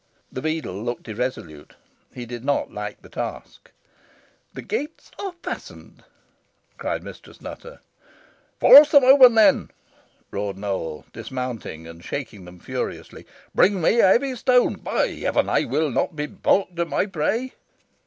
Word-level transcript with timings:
The 0.31 0.41
beadle 0.41 0.81
looked 0.83 1.07
irresolute. 1.09 1.75
He 2.11 2.25
did 2.25 2.43
not 2.43 2.71
like 2.71 3.03
the 3.03 3.07
task. 3.09 3.69
"The 4.51 4.63
gates 4.63 5.11
are 5.19 5.33
fastened," 5.43 6.03
cried 6.79 7.03
Mistress 7.03 7.39
Nutter. 7.39 7.81
"Force 8.59 8.89
them 8.89 9.03
open, 9.03 9.35
then," 9.35 9.69
roared 10.31 10.57
Nowell, 10.57 11.05
dismounting 11.13 11.85
and 11.85 12.03
shaking 12.03 12.45
them 12.45 12.59
furiously. 12.59 13.27
"Bring 13.53 13.79
me 13.79 13.99
a 13.99 14.07
heavy 14.07 14.35
stone. 14.35 14.77
By 14.79 15.07
heaven 15.09 15.47
I 15.47 15.59
I 15.59 15.65
will 15.65 15.91
not 15.91 16.15
be 16.15 16.25
baulked 16.25 16.79
of 16.79 16.87
my 16.87 17.05
prey." 17.05 17.53